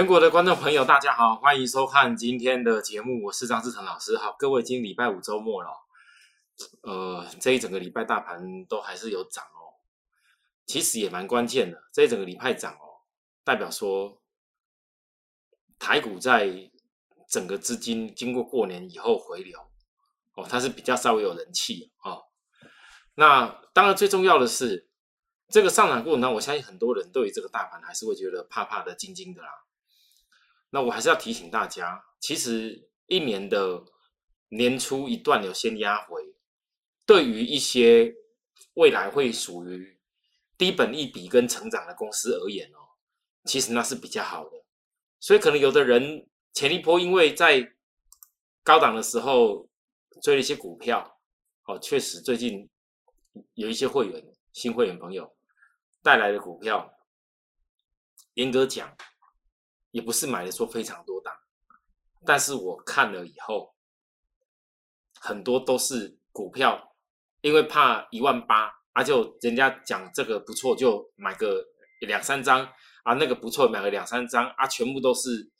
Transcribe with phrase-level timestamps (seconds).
[0.00, 4.16] 全国的观众朋友，大家好，欢迎收看今天的节目，我是张志成老师。
[4.16, 5.68] 好，各位，今天礼拜五周末了，
[6.80, 9.76] 呃，这一整个礼拜大盘都还是有涨哦，
[10.64, 11.82] 其实也蛮关键的。
[11.92, 13.04] 这一整个礼拜涨哦，
[13.44, 14.22] 代表说
[15.78, 16.70] 台股在
[17.28, 19.60] 整个资金经过过年以后回流
[20.34, 22.22] 哦，它是比较稍微有人气哦。
[23.16, 24.88] 那当然最重要的是，
[25.50, 29.50] 这个上涨过程当中，我相信很多人对于这个大盘还是会觉得怕怕的、惊惊的啦。
[30.70, 33.84] 那我还是要提醒大家，其实一年的
[34.50, 36.22] 年初一段有先压回，
[37.04, 38.14] 对于一些
[38.74, 39.98] 未来会属于
[40.56, 42.78] 低本一笔跟成长的公司而言哦，
[43.44, 44.64] 其实那是比较好的。
[45.18, 47.74] 所以可能有的人前一波因为在
[48.62, 49.68] 高档的时候
[50.22, 51.18] 追了一些股票，
[51.64, 52.68] 哦，确实最近
[53.54, 55.36] 有一些会员新会员朋友
[56.02, 56.92] 带来的股票，
[58.34, 58.96] 严格讲。
[59.90, 61.34] 也不是买的说非常多档，
[62.24, 63.74] 但是我看了以后，
[65.20, 66.94] 很多都是股票，
[67.40, 71.66] 因为怕一万八啊，就人家讲这个不错，就买个
[72.02, 72.64] 两三张
[73.02, 75.50] 啊，那个不错，买个两三张啊，全部都是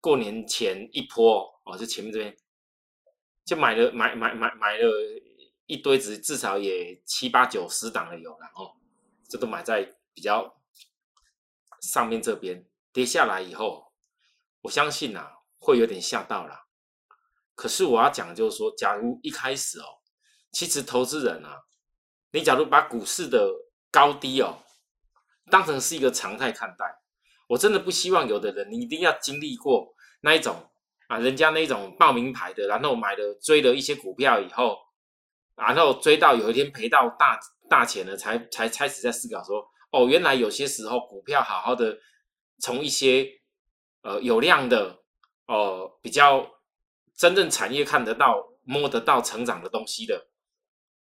[0.00, 2.36] 过年前一波哦，就前面这边
[3.44, 4.88] 就买了买买买买了
[5.66, 8.76] 一堆，子至少也七八九十档的有然后，
[9.28, 10.56] 这都买在比较
[11.80, 12.64] 上面这边。
[12.92, 13.92] 跌下来以后，
[14.62, 16.66] 我相信呐会有点吓到了。
[17.54, 19.84] 可是我要讲就是说，假如一开始哦，
[20.50, 21.62] 其实投资人啊，
[22.32, 23.48] 你假如把股市的
[23.90, 24.64] 高低哦
[25.50, 26.86] 当成是一个常态看待，
[27.48, 30.70] 我真的不希望有的人你一定要经历过那一种
[31.08, 34.78] 啊，人家那一种报名牌的，然后买了追了一些股票以后，
[35.54, 37.38] 然后追到有一天赔到大
[37.68, 41.96] 大钱了，才才开始在思考说，哦，原来有些时候股票好好的。
[42.60, 43.40] 从一些
[44.02, 45.02] 呃有量的
[45.46, 46.48] 哦比较
[47.16, 50.28] 真正产业看得到摸得到成长的东西的，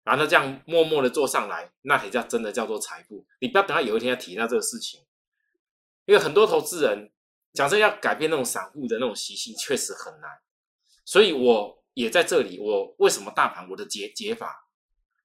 [0.04, 3.26] 然后这样默默的做上来，那才叫真的叫做财富。
[3.40, 5.02] 你不要等到有一天要提到这个事情，
[6.06, 7.12] 因为很多投资人
[7.54, 10.30] 讲真要改变那种散户的那种习性，确实很难。
[11.06, 14.68] 所以我也在这里，我为什么大盘我的解解法，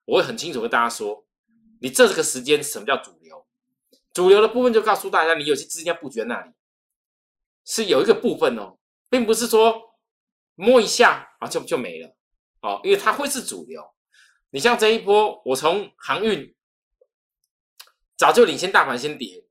[0.05, 1.27] 我会很清楚跟大家说，
[1.81, 3.18] 你这个时间什么叫主？
[4.19, 6.51] 主流的部分就告诉大家，你有些资金要布局在那里，
[7.65, 8.77] 是有一个部分哦，
[9.09, 9.97] 并不是说
[10.56, 12.17] 摸一下啊就就没了
[12.61, 13.95] 哦，因为它会是主流。
[14.51, 16.53] 你像这一波，我从航运
[18.17, 19.45] 早就领先大盘先跌，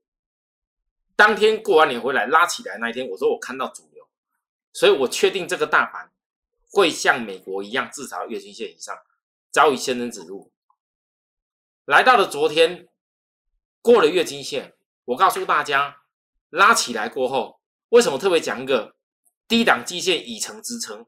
[1.16, 4.06] 当天过完年回来拉起来那一天，我说我看到主流，
[4.74, 6.12] 所以我确定这个大盘
[6.74, 8.94] 会像美国一样，至少月均线以上，
[9.50, 10.52] 早已先人指路。
[11.86, 12.90] 来到了昨天。
[13.88, 14.74] 过了月经线，
[15.06, 15.96] 我告诉大家，
[16.50, 18.98] 拉起来过后，为什么特别讲一个
[19.48, 21.06] 低档基线已成支撑？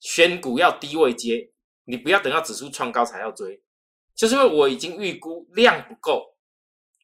[0.00, 1.52] 选股要低位接，
[1.84, 3.62] 你不要等到指数创高才要追，
[4.14, 6.38] 就是因为我已经预估量不够，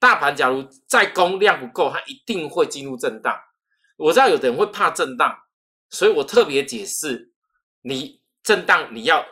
[0.01, 3.39] 大盘假如再攻量不够，它一定会进入震荡。
[3.99, 5.41] 我知道有的人会怕震荡，
[5.91, 7.35] 所以我特别解释，
[7.83, 9.27] 你震荡你要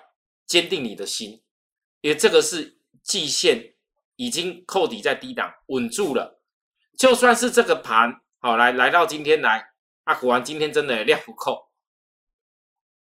[0.47, 1.42] 坚定你的心，
[2.03, 3.72] 因为这个是季线。
[4.25, 6.41] 已经扣底在低档稳住了，
[6.97, 9.66] 就算是这个盘好来来到今天来
[10.05, 11.72] 啊，果然今天真的量不够，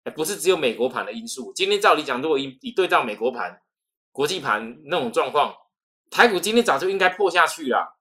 [0.04, 1.52] 哎，不是只有美国盘的因素。
[1.52, 3.60] 今天照理讲，如果一一对照美国盘、
[4.12, 5.54] 国际盘那种状况，
[6.10, 7.98] 台股今天早就应该破下去了。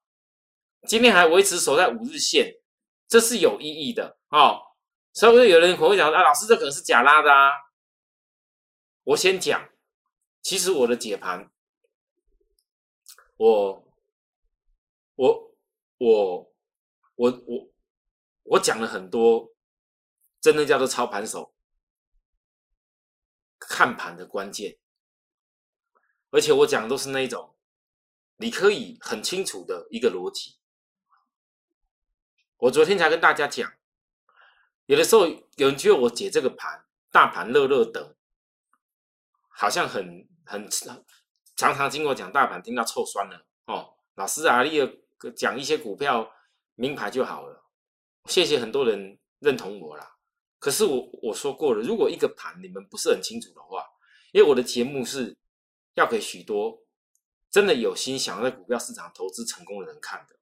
[0.87, 2.53] 今天还维持守在五日线，
[3.09, 4.61] 这是有意义的哦。
[5.11, 7.51] 所以有人可能会讲啊，老师这可能是假拉的啊。
[9.03, 9.67] 我先讲，
[10.41, 11.51] 其实我的解盘。
[13.39, 13.87] 我
[15.15, 15.55] 我
[15.97, 16.53] 我
[17.15, 17.71] 我我
[18.43, 19.55] 我讲了很多，
[20.41, 21.55] 真的叫做操盘手
[23.57, 24.77] 看盘的关键，
[26.31, 27.55] 而且我讲的都是那种，
[28.35, 30.59] 你可以很清楚的一个逻辑。
[32.57, 33.71] 我昨天才跟大家讲，
[34.87, 35.25] 有的时候
[35.55, 38.17] 有人觉得我解这个盘，大盘热热等，
[39.47, 40.69] 好像很很。
[41.59, 43.93] 常常经过讲大盘，听到臭酸了哦。
[44.15, 44.79] 老师啊，你
[45.35, 46.31] 讲一些股票
[46.75, 47.65] 名牌就好了。
[48.27, 50.15] 谢谢很多人认同我啦。
[50.57, 53.83] 可是我我说过了，如果一个盘你们不是很清楚的话，
[54.31, 55.35] 因为我的节目是
[55.95, 56.81] 要给许多
[57.51, 60.37] 真的有心想要在股票市场投资成功的人看的。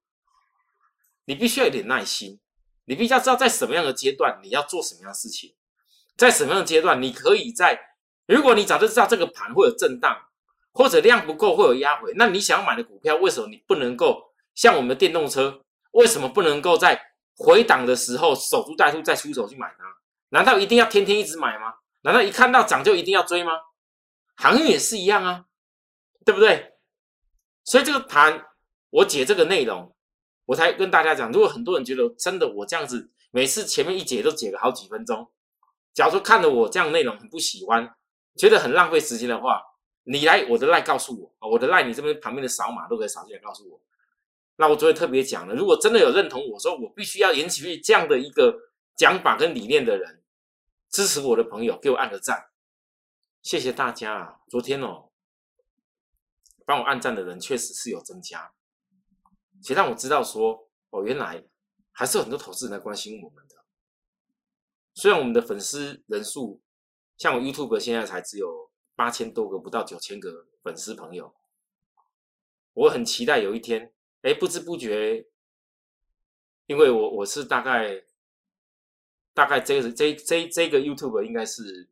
[1.25, 2.39] 你必须要有点耐心，
[2.85, 5.55] 你必须要知道在什么样的阶段你要做什么样的事情，
[6.15, 7.95] 在什么样的阶段你可以在，
[8.27, 10.25] 如果你早就知道这个盘会有震荡。
[10.77, 15.59] 或者量不够会有压回，那你想要买的股票，为什么你不能够像我们的电动车？
[15.93, 17.01] 为什么不能够在
[17.35, 19.83] 回档的时候守株待兔再出手去买它？
[20.29, 21.73] 难道一定要天天一直买吗？
[22.01, 23.53] 难道一看到涨就一定要追吗？
[24.35, 25.45] 航运也是一样啊，
[26.23, 26.73] 对不对？
[27.63, 28.45] 所以这个盘
[28.91, 29.95] 我解这个内容，
[30.45, 31.31] 我才跟大家讲。
[31.31, 35.27] 如果很多人觉得真的我这样子每次前面一解都解个好几分钟，
[35.95, 37.95] 假如说看了我这样内容很不喜欢，
[38.37, 39.59] 觉得很浪费时间的话，
[40.09, 43.81] 你来我的赖告诉我，我的赖你这边旁边的扫码都可以扫进来告诉我。
[44.55, 48.57] 那我昨天特别讲了，如果真的有认同我说我必须要引起这样的一个
[48.95, 50.23] 讲法跟理念的人，
[50.89, 52.49] 支持我的朋友，给我按个赞，
[53.41, 54.39] 谢谢大家啊！
[54.47, 55.09] 昨天哦，
[56.65, 58.53] 帮我按赞的人确实是有增加，
[59.61, 61.43] 且让我知道说哦，原来
[61.91, 63.55] 还是有很多投资人来关心我们的。
[64.93, 66.61] 虽然我们的粉丝人数，
[67.17, 68.66] 像我 YouTube 现在才只有
[68.97, 71.35] 八千多个，不到九千个粉丝朋友，
[72.73, 73.93] 我很期待有一天。
[74.23, 75.27] 哎，不知不觉，
[76.65, 78.03] 因为我我是大概
[79.35, 81.87] 大概这个这这这个 YouTube 应该是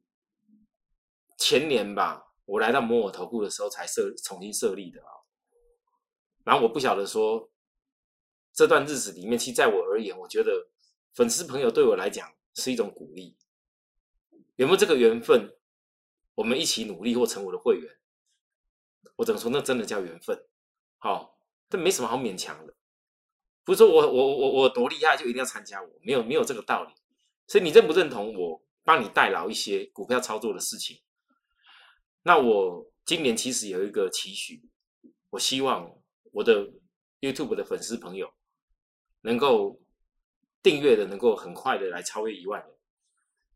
[1.38, 5.12] 前年吧，我来到摩尔投顾的时候才设重新设立的啊。
[6.44, 7.51] 然后我不晓得说
[8.51, 10.69] 这段日子里面，其实在我而言，我觉得
[11.13, 13.38] 粉丝朋友对我来讲是一种鼓励。
[14.56, 15.55] 有没有这个缘分，
[16.36, 17.92] 我们一起努力或成我的会员，
[19.16, 20.46] 我只能说那真的叫缘分。
[21.00, 21.34] 好。
[21.68, 22.76] 这没什么好勉强的，
[23.64, 26.94] 不是说我我我我多厉害就一定要参加，我没有没有这个道理。
[27.48, 31.02] 所以你认不认同我帮你代劳一些股票操作的事情？
[32.22, 34.70] 那我今年其实有一个期许，
[35.32, 35.92] 我希望
[36.32, 36.72] 我的
[37.20, 38.32] YouTube 的粉丝朋友
[39.22, 39.82] 能够
[40.62, 42.78] 订阅的能够很快的来超越一万人。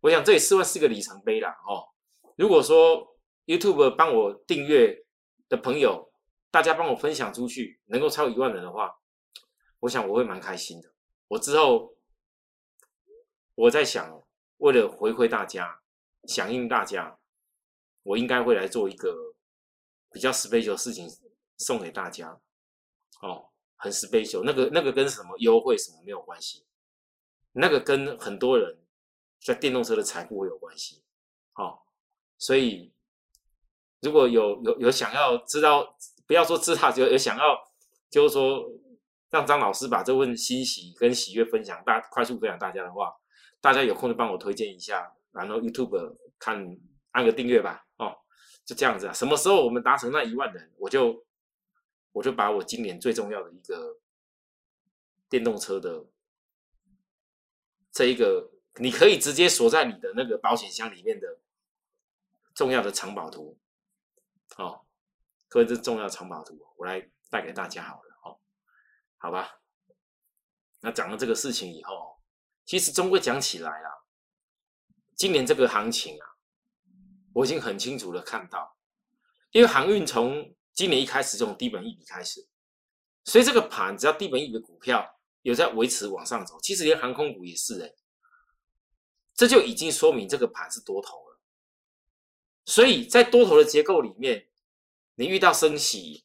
[0.02, 1.94] 我想这也是万是个里程碑啦哦。
[2.40, 5.06] 如果说 YouTube 帮我订阅
[5.50, 6.10] 的朋友，
[6.50, 8.98] 大家帮我分享出去，能够超一万人的话，
[9.82, 10.90] 我想我会蛮开心的。
[11.28, 11.98] 我之后
[13.56, 14.26] 我在想，
[14.60, 15.82] 为了回馈大家，
[16.30, 17.20] 响应大家，
[18.04, 19.36] 我应该会来做一个
[20.10, 21.10] 比较 special 的事情
[21.58, 22.40] 送给大家。
[23.22, 26.66] 哦，很 special，那个那个跟什么优惠什么没有关系，
[27.52, 28.80] 那个跟很多人
[29.42, 31.04] 在电动车的财富会有关系。
[31.52, 31.86] 好，
[32.40, 32.92] 所以
[34.02, 35.96] 如果有有有想要知道。
[36.30, 37.58] 不要说知道，就有想要，
[38.08, 38.64] 就是说
[39.32, 43.12] 让张老师把这份欣喜跟喜悦分享大快速分享大家的话，
[43.60, 46.78] 大家有空就帮我推荐一下，然后 YouTube 看
[47.14, 48.16] 按个订阅吧，哦，
[48.64, 49.12] 就这样子啊。
[49.12, 51.26] 什么时候我们达成那一万人，我就
[52.12, 53.98] 我就把我今年最重要的一个
[55.28, 56.06] 电动车的
[57.92, 61.40] 这一个，你可以直接锁在你的那个保险箱里面的
[62.60, 63.58] 重要的藏宝图，
[64.58, 64.86] 哦。
[65.48, 68.38] 各位，这重要藏宝图，我来带给大家好了，哦，
[69.16, 69.62] 好吧。
[70.82, 72.20] 那讲了这个事情以后，
[72.66, 73.90] 其实终归讲起来啊，
[75.16, 76.28] 今年这个行情啊，
[77.34, 78.76] 我已经很清楚的看到，
[79.52, 82.46] 因为航运从今年一开始这种低本一笔开始，
[83.24, 85.10] 所以这个盘只要低本一笔的股票
[85.44, 87.90] 有在维持往上走，其实连航空股也是哎，
[89.34, 91.29] 这就已经说明这个盘是多头了。
[92.69, 94.45] 所以在多头的结构里面。
[95.16, 96.23] 你遇到升息，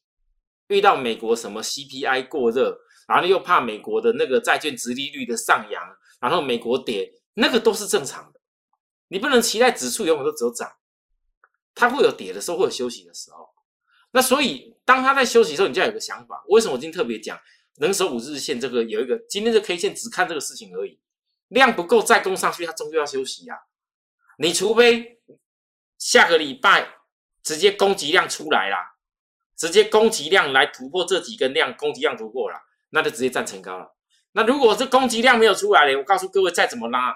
[0.67, 5.83] 遇到美国什么 CPI 过热，然后又怕美国的那个债券值利率的上扬，
[6.21, 8.39] 然后美国跌，那个都是正常的。
[9.09, 10.71] 你不能期待指数永远都只有涨，
[11.73, 13.49] 它会有跌的时候，会有休息的时候。
[14.11, 17.37] 那所以当它在休息的时候，你就要有个想法：为什么我今天特别讲
[17.79, 18.57] 能守五日线？
[18.57, 20.97] 这个有一个今天的 K 线只看这个事情而已，
[21.49, 23.59] 量不够再攻上去，它终究要休息呀。
[24.37, 25.19] 你除非
[26.05, 26.91] 下个礼拜。
[27.45, 28.95] 直接供给量出来啦，
[29.55, 32.59] 直接供给量来突破这几根量，供给量突破了，
[32.89, 33.95] 那就直接站成高了。
[34.31, 37.15] 那如果这供给量没有出来嘞，我告诉各位，再怎么拉，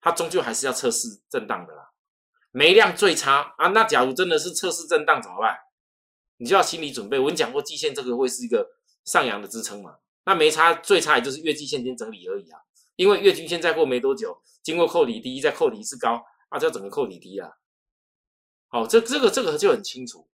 [0.00, 1.90] 它终究还是要测试震荡的啦。
[2.52, 5.58] 没量最差啊，那假如真的是测试震荡怎么办？
[6.36, 7.18] 你就要心理准备。
[7.18, 8.64] 我跟你讲过，季线这个会是一个
[9.04, 9.96] 上扬的支撑嘛？
[10.26, 12.60] 那没差最差也就是月季线先整理而已啊，
[12.94, 17.50] 因为月均线再过没多久，经过扣底低，再扣底一次高，啊，就要整个扣底低啊。
[18.74, 20.28] 哦，这这个这个就很清楚，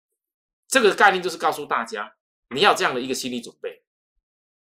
[0.69, 2.15] 这个概念就是告诉大家，
[2.51, 3.83] 你要这样的一个心理准备。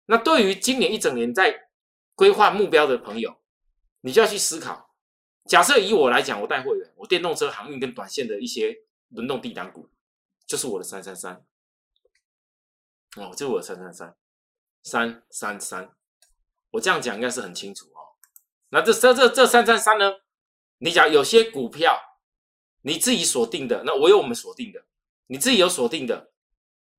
[0.05, 1.67] 那对于今年一整年在
[2.15, 3.41] 规划目标的朋友，
[3.99, 4.95] 你就要去思考。
[5.43, 9.89] 假设以我来讲，我带会员，我电动车航运跟短线的一些轮动地档股，
[10.47, 11.45] 就是我的三三三。
[13.17, 14.15] 哦，就是我的三三三，
[14.83, 15.93] 三三三。
[16.71, 18.15] 我这样讲应该是很清楚哦。
[18.69, 20.13] 那这这这这三三三呢？
[20.77, 21.99] 你讲有些股票。
[22.85, 24.85] 你自己锁定的，那我有我们锁定的，
[25.25, 26.29] 你自己有锁定的，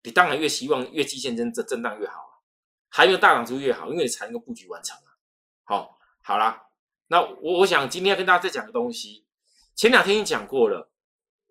[0.02, 2.43] 你当然越希望越季线真震震荡越好啊，
[2.88, 5.14] 还有大涨就越好，因为你才能够布局完成啊。
[5.62, 6.66] 好，好啦，
[7.07, 9.25] 那我我想今天要跟大家再讲个东西，
[9.76, 10.90] 前两天已经讲过了，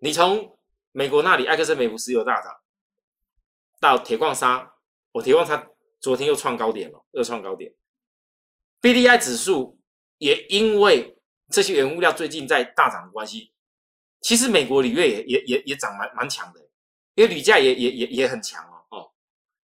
[0.00, 0.58] 你从
[0.92, 2.60] 美国那里埃克森美孚石油大涨，
[3.80, 4.74] 到铁矿砂，
[5.12, 5.66] 我铁矿砂
[5.98, 7.74] 昨天又创高点了，又创高点
[8.82, 9.80] ，B D I 指数
[10.18, 13.54] 也因为这些原物料最近在大涨的关系，
[14.20, 16.60] 其实美国铝业也也也也涨蛮蛮强的，
[17.14, 19.12] 因为铝价也也也也很强哦哦，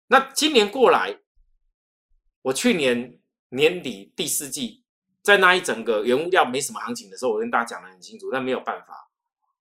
[0.08, 1.18] 那今年过来，
[2.42, 3.18] 我去年。
[3.54, 4.82] 年底第四季，
[5.20, 9.10] 在那一整个原物料没什么行情的时候，我跟大家讲的很清楚，但没有办法，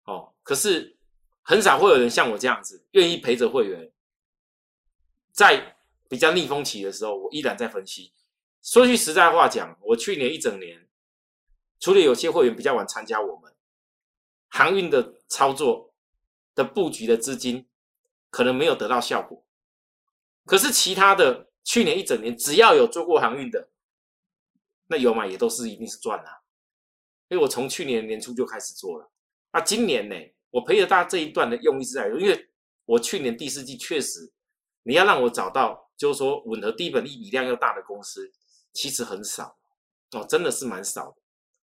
[0.05, 0.97] 哦，可是
[1.41, 3.91] 很少会有人像我这样子，愿意陪着会员，
[5.33, 5.75] 在
[6.07, 8.13] 比较逆风期的时候，我依然在分析。
[8.63, 10.87] 说句实在话讲，我去年一整年，
[11.81, 13.53] 除了有些会员比较晚参加我们
[14.49, 15.93] 航运的操作
[16.53, 17.67] 的布局的资金，
[18.29, 19.45] 可能没有得到效果，
[20.45, 21.49] 可是其他的。
[21.67, 23.69] 去年一整年，只要有做过航运的，
[24.85, 26.43] 那有买也都是一定是赚啦。
[27.27, 29.09] 因为我从去年年初就开始做了。
[29.51, 30.15] 那今年呢，
[30.51, 32.49] 我陪着大家这一段的用意是在，因为
[32.85, 34.31] 我去年第四季确实，
[34.83, 38.31] 你要让我找到就是说吻合低本利比量又大的公司，
[38.71, 39.57] 其实很少
[40.11, 41.17] 哦，真的是蛮少的。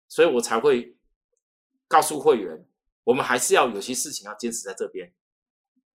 [0.08, 0.96] 所以我才会
[1.86, 2.66] 告诉会员，
[3.10, 5.12] 我们还是要有些事情要坚持在这边。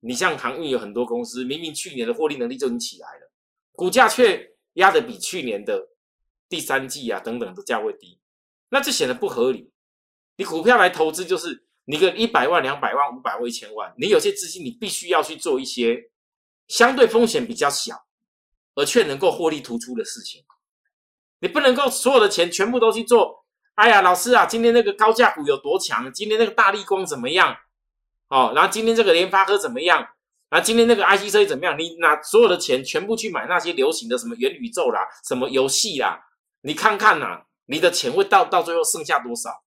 [0.02, 3.32] 你像航运有很多公司，明明去年的获利能力就已经起来了。
[3.72, 5.92] 股价却压得比去年的
[6.50, 8.20] 第三季啊等等的价位低，
[8.68, 9.72] 那这显得不合理。
[10.36, 16.12] 你股票来投资，就是你个一百万、两百万、五百万、一千万，你有些资金你必须要去做一些
[16.68, 18.06] 相对风险比较小，
[18.76, 20.44] 而却能够获利突出的事情。
[21.40, 23.45] 你不能够所有的钱全部都去做。
[23.76, 26.12] 哎呀，老师啊，今天那个高价股有多强？
[26.12, 27.58] 今天那个大力光怎么样？
[28.30, 30.08] 哦，然后今天这个联发科怎么样？
[30.50, 31.78] 然后今天那个 IC 设计怎么样？
[31.78, 36.26] 你拿所有的钱全部去买那些流行的什么元宇宙啦、什么游戏啦，
[36.62, 39.64] 你看看呐，你的钱会到到最后剩下多少？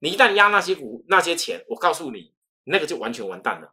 [0.00, 3.72] 你一旦压那些股那些钱，我告诉你，那个就完全完蛋了，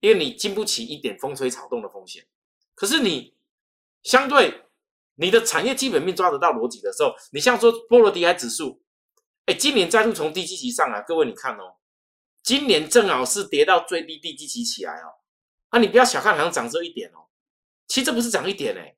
[0.00, 2.26] 因为你经不起一点风吹草动的风险。
[2.74, 3.34] 可是你
[4.02, 4.61] 相对
[5.16, 8.82] 你的产业基本面抓得到逻辑的时候，你像说波罗的海指数，
[9.46, 11.76] 哎，今年再度从低基期上来，各位你看哦。
[12.42, 15.14] 今年正好是跌到最低低基期起来哦，
[15.68, 17.30] 啊，你不要小看好像涨这一点哦，
[17.86, 18.96] 其实这不是涨一点哎，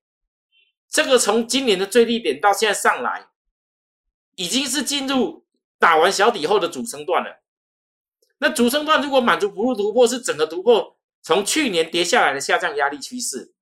[0.89, 3.29] 这个从今年的最低点到现在上来，
[4.37, 5.45] 已经是进入
[5.79, 7.43] 打完小底后的主升段了。
[8.39, 13.53] 那主升段如果满足不入突破，是整个突破从去年跌下来的下降压力趋势，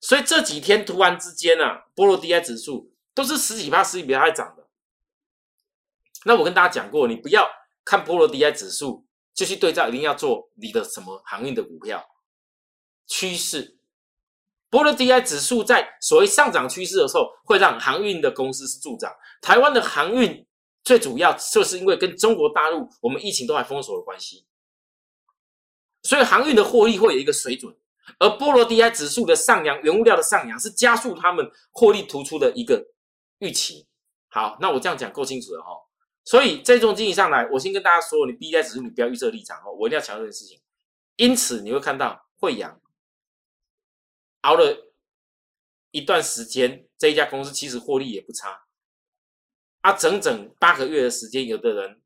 [0.00, 4.68] 所以这几天突然之间啊，波罗的海指数都是十几趴、十几趴在涨的。
[6.24, 7.48] 那我跟大家讲过，你不要
[7.84, 9.04] 看波罗的海指数。
[9.34, 12.04] 就去对照，一定要做你的什么航运的股票
[13.06, 13.78] 趋势。
[14.68, 19.14] 波罗的海指数在所谓上涨趋势的时候，会让航运的公司是助长。
[19.40, 20.44] 台湾的航运
[20.82, 24.44] 最主要就是因为跟中国大陆我们疫情都还封锁的关系，
[26.02, 27.72] 所以航运的获利会有一个水准。
[28.18, 32.86] 而波罗的海指数的上扬，原物料的上扬是加速他们获利突出的一个
[33.38, 33.86] 预期。
[34.28, 35.70] 好，那我这样讲够清楚了哈。
[36.24, 40.60] 所以这种经济上来，我先跟大家说，你 B I 指数你不要预测立场哦，我一定要强调这件事情。
[41.16, 42.80] 因此你会看到惠阳
[44.42, 44.92] 熬了
[45.90, 48.66] 一段时间，这一家公司其实获利也不差。
[49.80, 52.02] 啊，整整八个月的时间，有的人，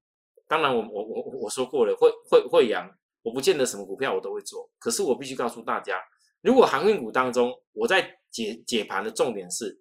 [0.46, 6.02] 当然我我我我说过了，惠惠惠阳，我不见得什么股票我都会做，可是我必须告诉大家，
[6.40, 9.80] 如果航运股当中，我在解解盘的重点是，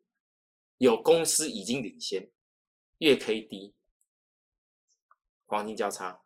[0.77, 2.29] 有公司已经领先，
[2.99, 3.75] 月 K D。
[5.45, 6.21] 黄金交叉，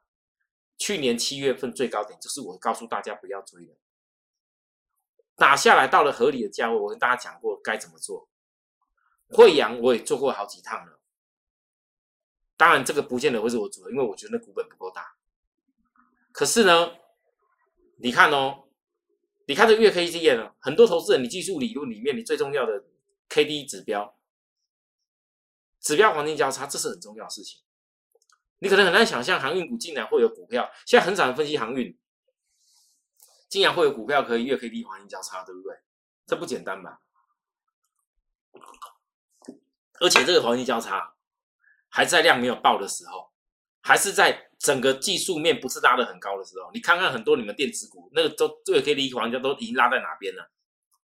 [0.77, 3.75] 去年七月份最高点就是我告诉大家不要追的，
[5.35, 8.29] 打下来到了合理的价位，我跟大家讲过该怎么做。
[9.29, 10.99] 惠阳我也做过好几趟了，
[12.55, 15.15] 当然这个不见得会是我做的，因为我觉得那股本不够大。
[16.31, 16.91] 可是呢，
[17.97, 18.67] 你看哦，
[19.47, 22.83] 你看这月 K D 呢，很多投资人你技术理论里面你最重要的
[23.29, 24.17] K D 指标，
[25.79, 27.61] 指标黄金交叉，这是很重要的事情。
[28.59, 31.97] 你可能很难想象航运股竟然会有股票，现在很少人分析航运，
[33.49, 35.77] 竟然会有股票可以月 K D 黄金交叉，对不对？
[36.25, 37.01] 这不简单吧？
[40.01, 41.15] 而且这个黄金交叉
[41.87, 43.31] 还在量没有爆的时候，
[43.81, 46.71] 还是在整个技术面不是拉的很高的时候。
[46.73, 50.51] 你看看很多你们电子股，那个都月 K D 黄金都已经拉在哪边了？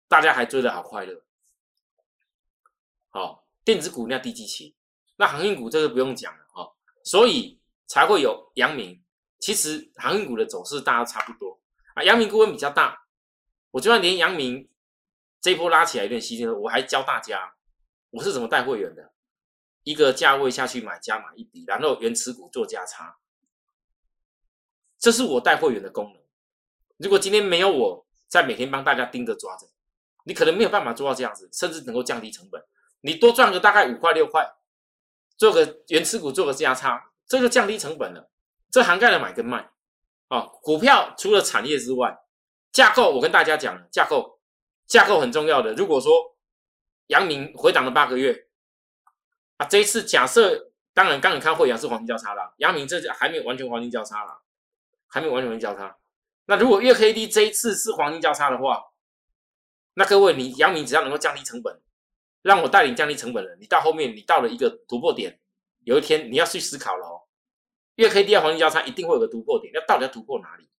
[0.08, 1.22] 大家还追的好快乐。
[3.10, 4.74] 好，电子股那低基期，
[5.16, 6.40] 那航运股这个不用讲了。
[7.02, 9.02] 所以才会有阳明。
[9.38, 11.60] 其实航运股的走势大家差不多
[11.94, 12.02] 啊。
[12.02, 13.06] 阳明股份比较大，
[13.70, 14.68] 我就算连阳明
[15.40, 17.54] 这一波拉起来有点吸金，我还教大家
[18.10, 19.12] 我是怎么带会员的。
[19.82, 23.16] 一个价位下去买加码一笔，然后原持股做价差，
[25.00, 26.22] 这是我带会员的功能。
[26.98, 29.66] 如果今天没有我在每天帮大家盯着抓着，
[30.24, 32.62] 你可能没有办法做到这样子，甚至能够降低成本。
[33.00, 34.46] 你多赚个大概五块六块，
[35.36, 38.30] 做个原持股做个价差，这就降低成本了。
[38.70, 39.70] 这涵盖了买跟卖
[40.28, 40.42] 啊。
[40.62, 42.18] 股票除了产业之外，
[42.70, 44.38] 架构我跟大家讲，架构
[44.86, 45.72] 架构很重要的。
[45.72, 46.36] 如果说
[47.06, 48.46] 阳明回档了八个月。
[49.56, 54.40] 啊，这一次假设，当然刚你看会阳是黄金交叉了，阳明这还没有完全黄金交叉了，
[55.10, 55.98] 还没有完全交叉。
[56.46, 58.82] 那如果月 K D 这一次是黄金交叉的话，
[59.94, 61.82] 那各位你阳明只要能够降低成本，
[62.42, 65.38] 让我带领降低成本了，你到后面你到了一个突破点，
[65.84, 67.22] 有一天你要去思考了哦，
[67.96, 70.70] 月 K D 要黄金交叉一定会有个突破点，要到底要突破哪里？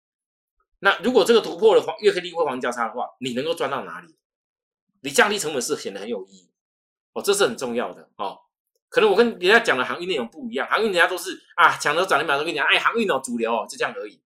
[0.80, 4.18] 那如果这个突破了黄月 K D 或黄金交叉的话，你能够赚到哪里？
[5.02, 6.52] 你降低成本是显得很有意义
[7.14, 8.40] 哦，这是很重要的哦。
[8.92, 14.22] 可能我跟人家讲的航运内容不一样，航运人家都是啊，抢头涨停板都跟你讲，哎，航运哦，主流哦，就这样而已。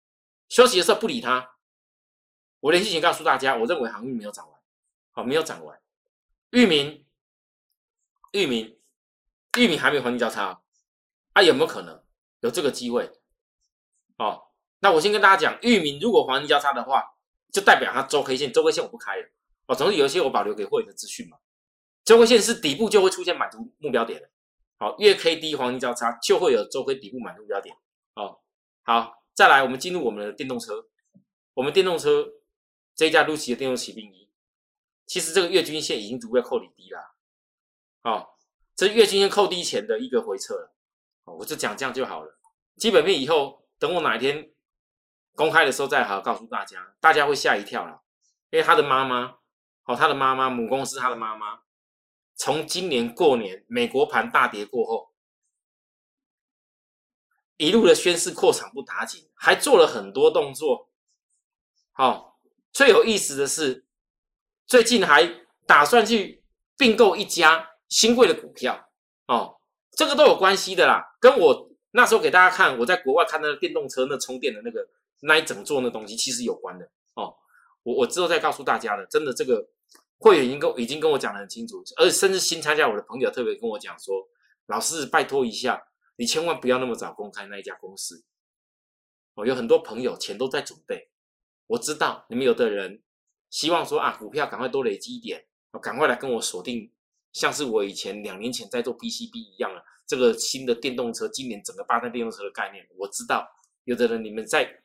[0.50, 1.52] 休息的时候不理他。
[2.62, 4.60] 我连续性告诉大家，我认为航运没有涨完，
[5.12, 5.80] 好，没有涨完。
[6.50, 7.06] 域名，
[8.32, 8.76] 域名，
[9.56, 10.64] 域名还没有黄金交叉，
[11.34, 12.02] 啊，有没有可能
[12.40, 13.12] 有这个机会？
[14.18, 14.48] 哦，
[14.80, 17.04] 那我先跟大家讲，域名如果黄金交叉的话，
[17.52, 19.30] 就代表它周 K 线，周 K 线我不开了，
[19.68, 21.38] 哦，总是有一些我保留给会员的资讯嘛。
[22.04, 24.30] 周 K 线是底部就会出现满足目标点的。
[24.78, 27.76] 好，月 K D 黄金交叉就会有周 K 底部满足标点。
[28.16, 28.40] 哦，
[28.84, 30.88] 好，再来，我们进入我们的电动车。
[31.54, 32.28] 我们电动车
[32.94, 34.30] 这一架陆奇的电动骑兵一，
[35.06, 37.16] 其实这个月均线已经逐步扣底低了。
[38.04, 38.28] 哦，
[38.76, 40.76] 这月均线扣低前的一个回撤了。
[41.24, 42.38] 哦，我就讲这样就好了。
[42.76, 44.52] 基本面以后等我哪一天
[45.36, 48.02] 公开的时候再好好告诉大家，大家会吓一跳了，
[48.50, 49.38] 因为他的妈妈，
[49.86, 51.62] 哦，他的妈妈母公司他的妈妈。
[52.38, 55.14] 从今年过年，美国盘大跌过后，
[57.56, 60.90] 一路的宣誓扩场不打紧，还做了很多动作。
[61.94, 62.40] 好，
[62.74, 63.86] 最有意思的是，
[64.68, 66.44] 最近还打算去
[66.78, 68.90] 并购一家新贵的股票。
[69.28, 74.86] 哦，这个都有关系的啦，跟我那时候给大家看我在国外看那个电动车那充电的那个
[75.22, 76.86] 那一整座那东西，其实有关的。
[77.14, 77.34] 哦，
[77.84, 79.70] 我我之后再告诉大家的，真的这个。
[80.18, 84.28] 会员已经跟已经跟我讲的很清楚，而且甚至新参加我的朋友特别跟我讲说
[84.68, 88.24] ：“老师，拜托一下，你千万不要那么早公开那一家公司。”
[89.36, 91.10] 哦，有很多朋友钱都在准备，
[91.68, 93.04] 我知道你们有的人
[93.50, 95.46] 希望说啊，股票赶快多累积一点，
[95.82, 96.90] 赶快来跟我锁定，
[97.34, 99.84] 像是我以前两年前在做 PCB 一样了。
[100.08, 103.46] 这个新的电动车，今年整个八代电动车的概念，我知道
[103.84, 104.84] 有的人你们在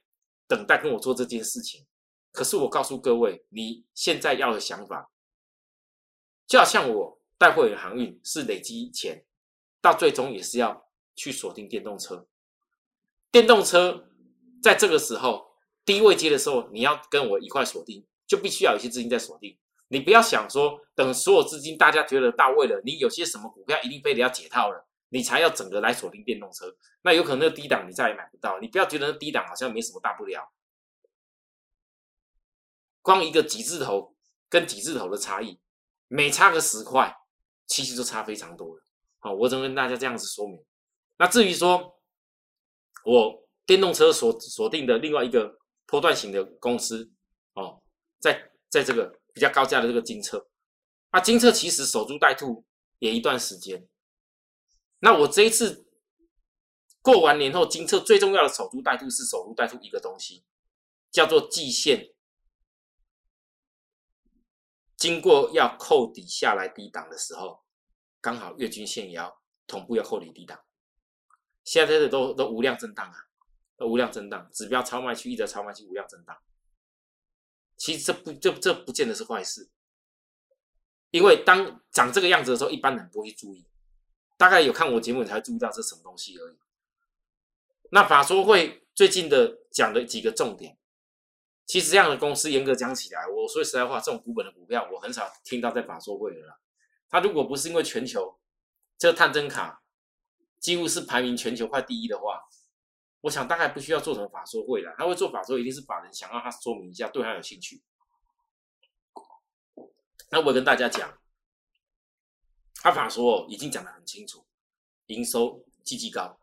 [0.49, 1.87] 等待跟我做这件事情，
[2.33, 5.13] 可是我告诉各位，你现在要的想法。
[6.51, 9.25] 就好像我带会员航运是累积钱，
[9.81, 12.27] 到最终也是要去锁定电动车。
[13.31, 14.09] 电动车
[14.61, 15.53] 在这个时候
[15.85, 19.57] 低位接的时候，你要跟我一块锁定，就必须要有些资金在锁定。
[19.87, 26.77] 你不要想说等所有资金大家觉得到位了，你有些什么股票一定非得要解套了，你才要整个来锁定电动车。
[27.03, 28.59] 那有可能那低档你再也买不到。
[28.59, 30.51] 你不要觉得那低档好像没什么大不了，
[33.03, 34.17] 光一个几字头
[34.49, 35.61] 跟几字头的差异。
[36.13, 37.15] 每差个十块，
[37.69, 38.83] 其实就差非常多了。
[39.21, 40.61] 好，我只能跟大家这样子说明。
[41.19, 42.01] 那至于说，
[43.05, 47.09] 我电动车锁锁定的另外一个波段型的公司，
[47.53, 47.81] 哦，
[48.19, 50.49] 在在这个比较高价的这个金策，
[51.13, 52.65] 那，金策其实守株待兔
[52.99, 53.87] 也一段时间。
[54.99, 55.87] 那我这一次
[57.03, 60.43] 过完年后，金策最重要的守株待兔是守株待兔一个东西，
[61.13, 62.13] 叫做季线。
[65.01, 67.63] 经过要扣底下来低档的时候，
[68.21, 70.61] 刚好月均线也要同步要扣底低档，
[71.65, 76.37] 现在的都都无量震荡啊，无量震荡，指标超卖区一直超卖区无量震荡。
[77.79, 79.71] 其实这不这这不见得是坏事，
[81.11, 83.67] 因为当长这个样子的时候，一般人不会注意，
[84.37, 86.59] 大概有看我节目才注意到这什么东西而已。
[87.91, 90.77] 那法说会最近的讲的几个重点。
[91.71, 96.59] 其实这样的公司严格讲起来，我说实在话，这种股本的股票，我很少听到在法说会的啦。
[97.09, 98.41] 它如果不是因为全球
[98.99, 99.81] 这个探针卡
[100.59, 102.43] 几乎是排名全球快第一的话，
[103.21, 104.93] 我想大概不需要做什么法说会了。
[104.99, 107.81] 他会做法说，一定是法人想让他说明一下，对他有兴趣。
[110.33, 111.21] 那我跟大家讲，
[112.83, 114.45] 他法说已经讲得很清楚，
[115.07, 116.40] 营收积极高。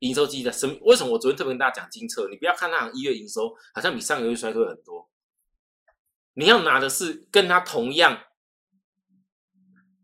[0.00, 0.66] 营收基的什？
[0.82, 2.28] 为什么我昨天特别跟大家讲金策？
[2.28, 5.08] 你不要看它一月营收好像比上个月衰退很多，
[6.34, 8.24] 你要拿的是跟它同样，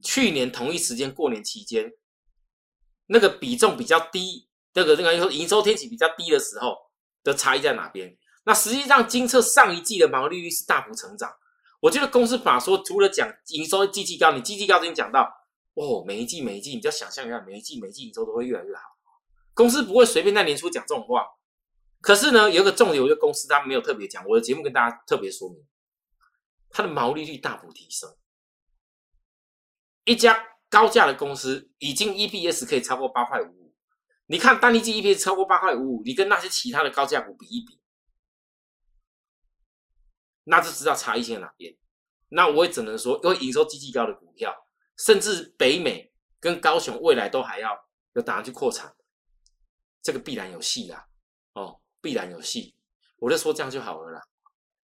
[0.02, 1.92] 去年同一时间过年期间
[3.06, 6.76] 那个比重比较低，这个这个说营收天期比较低的时候
[7.22, 8.16] 的差异在哪边？
[8.44, 11.32] 那实际上金策上一季的毛利率是大幅成长。
[11.80, 15.30] 我觉得公司法说除了讲营收季季高，你季季高已经讲到
[15.74, 18.93] 哦，每一季每一季，你就要想象一下，每一季每一季营收都会越来越好。
[19.54, 21.26] 公司不会随便在年初讲这种话。
[22.00, 24.22] 可是呢，有一个重点，我觉得公司它没有特别讲。
[24.26, 25.64] 我的节目跟大家特别说明，
[26.68, 28.14] 它的毛利率大幅提升。
[30.04, 33.74] 一家高价的公司已经 EPS 可以超过八块五五，
[34.26, 37.80] 你看单一季 EPS 超过八块五五，你跟那些其他的高价股比一比。
[40.44, 41.74] 那就知道差异性在哪边。
[42.28, 44.54] 那我也只能说，因为营收极其高的股票，
[44.98, 48.94] 甚至北美跟高雄未来都还要有打算去扩产，
[50.04, 51.08] 这个必然有戏啦，
[51.54, 52.76] 哦，必然有戏。
[53.16, 54.22] 我就说这样就好了啦。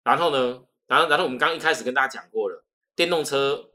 [0.03, 2.65] 然后呢，然后然后我们刚一开始跟大家讲过了，
[2.95, 3.71] 电动车、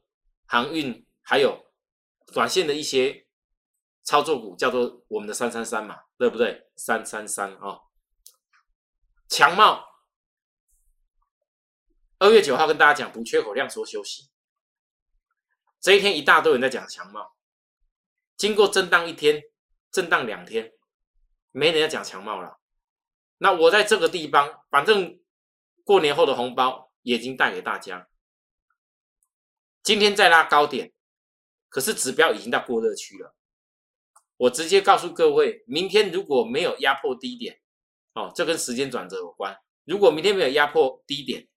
[0.47, 1.73] 航运还有
[2.35, 3.29] 短线的一些
[4.03, 6.69] 操作股，叫做我们的三三三嘛，对不对？
[6.75, 7.83] 三三三啊，
[9.29, 9.89] 强茂。
[12.19, 14.29] 二月九号跟大家讲不缺口量缩休息，
[15.81, 17.37] 这一天一大堆人在讲强茂，
[18.37, 19.45] 经过震荡一天，
[19.93, 20.75] 震荡两天，
[21.53, 22.59] 没人要讲强貌了。
[23.39, 25.19] 那我在这个地方，反正
[25.85, 28.09] 过年后的红包已经带给大家，
[29.83, 30.93] 今天再拉高点，
[31.69, 33.35] 可是指标已经到过热区了。
[34.37, 37.61] 我直接告诉各位，明天如果没有压迫低点，
[38.15, 39.59] 哦，这跟时间转折有关。
[39.85, 41.49] 如果明天没有压迫低点，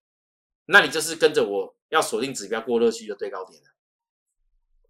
[0.66, 3.70] 那你就是跟着我要锁定指标过热区就对高点了，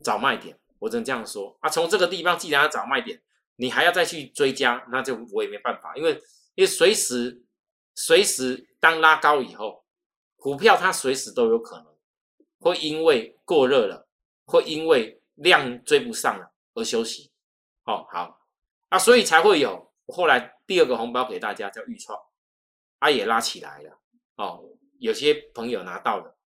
[0.04, 1.70] 找卖点，我只能这样说啊。
[1.70, 3.22] 从这个地方既然要找卖点，
[3.56, 6.14] 你还要再去追加，那就我也没办法，因为
[6.56, 7.44] 因为随时
[7.96, 9.86] 随时当拉高以后，
[10.36, 11.88] 股票它随时都有可能
[12.60, 14.08] 会因为过热了，
[14.46, 17.32] 会因为量追不上了而休息。
[17.86, 18.40] 哦，好，
[18.90, 22.18] 啊，所以才会有后来第二个红包给大家叫预创，
[23.00, 24.00] 它也拉起来了，
[24.36, 24.70] 哦。
[25.00, 26.38] 有些朋友拿到了，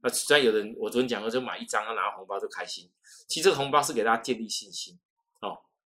[0.00, 2.90] 那虽然有人我昨天讲了，就买一张，他拿到红包就开心。
[3.28, 4.98] 其实这个红包是给大家建立信心。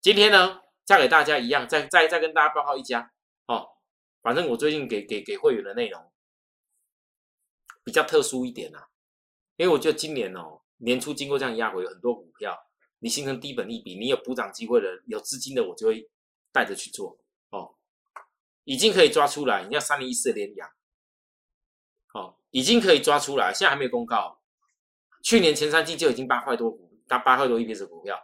[0.01, 3.13] 今天呢，再给大家一样，再再再跟大家报告一家
[3.45, 3.67] 哦。
[4.23, 6.11] 反正我最近给给给会员的内容
[7.83, 8.87] 比较特殊一点啊，
[9.57, 12.57] 因为我觉得今年哦年初经过这样压回，很多股票
[12.97, 16.09] 你形成低本利比，你有补涨机会的，有资金的，我就会
[16.51, 17.19] 带着去做
[17.51, 17.75] 哦。
[18.63, 20.67] 已经可以抓出来，你要三零一四连阳。
[22.15, 24.41] 哦，已经可以抓出来，现在还没有公告。
[25.23, 28.19] 去年前三季就已经八块多股，它八块多 EPS 的股票，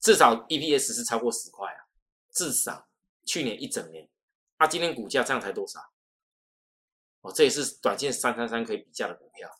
[0.00, 1.86] 至少 EPS 是超过十块啊，
[2.30, 2.88] 至少
[3.24, 4.08] 去年一整年。
[4.58, 5.80] 它今天股价这样才多少？
[7.20, 9.50] 哦，这也是短线三三三可以比价的股票。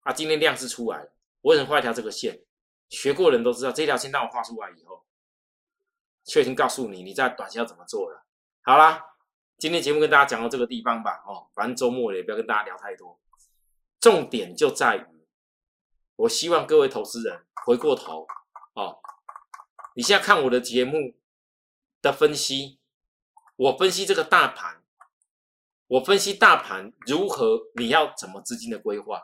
[0.00, 2.42] 啊，今天量是出来了，我只能画一条这个线。
[2.88, 5.04] 学过人都知道，这条线当我画出来以后，
[6.24, 8.26] 确定告诉你你在短线要怎么做了。
[8.62, 9.06] 好啦。
[9.58, 13.20] 今天节目跟大家讲到这个地方吧，哦，反正周末也不要跟大家聊太多，
[14.00, 15.28] 重点就在于，
[16.16, 18.26] 我希望各位投资人回过头，
[18.72, 18.98] 哦，
[20.00, 21.14] 你现在看我的节目
[22.00, 22.78] 的分析，
[23.54, 24.82] 我分析这个大盘，
[25.88, 29.20] 我分析大盘如何，你要怎么资金的规划，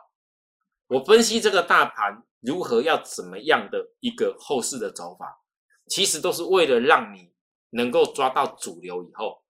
[0.85, 5.41] 我分析这个大盘如何要怎么样的一个后市的走法，
[5.87, 7.33] 其实都是为了让你
[7.71, 9.43] 能够抓到主流以后。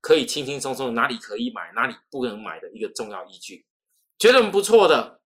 [0.00, 3.66] 可以轻轻松松哪里可以买，哪里不能买的一个重要依据。
[4.18, 5.20] 觉得很不错的，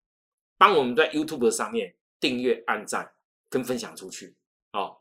[0.56, 3.14] 帮我们在 YouTube 上面订阅、按赞
[3.48, 4.36] 跟分享出去
[4.72, 4.97] 哦。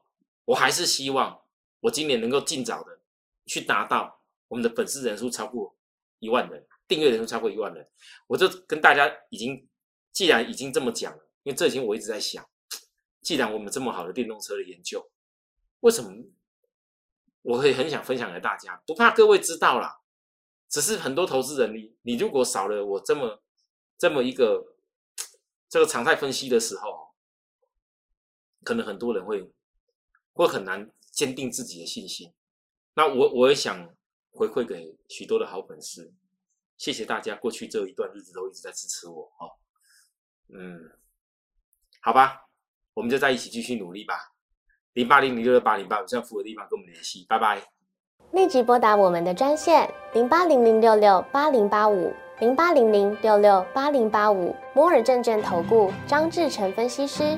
[0.48, 1.42] 我还是希望
[1.82, 3.00] 我今年能够尽早的
[3.46, 5.76] 去达到我们的粉丝人数超过
[6.20, 7.86] 一万人，订阅人数超过一万人。
[8.28, 9.68] 我就跟大家已经，
[10.14, 12.48] 既然已经这么讲了，因为这几天我一直在想，
[13.22, 15.12] 既然我们这么好的电动车的研究，
[15.82, 16.12] 为什么？
[17.42, 20.02] 我会很想分享给大家，不怕各位知道啦。
[20.70, 23.42] 只是很多投资人，你你如果少了我这么
[23.98, 24.76] 这么一个
[25.70, 27.14] 这个常态分析的时候，
[28.64, 29.50] 可能很多人会
[30.38, 32.32] 会很难坚定自己的信心。
[32.94, 33.90] 那我我也想
[34.32, 36.14] 回馈给许多的好粉丝，
[36.78, 39.52] 谢谢大家过去这一段日子都一直在支持我哦。
[40.50, 40.92] 嗯，
[42.02, 42.48] 好吧，
[42.94, 44.34] 我们就在一起继续努力吧。
[44.94, 47.62] 零八零零六六八零八，有需要服务的地方跟我们联系，拜拜。
[48.32, 57.38] 立即拨打我们的专线零八零零六六八零八五零八零零六六八零八五摩尔证券投顾张志成分析师。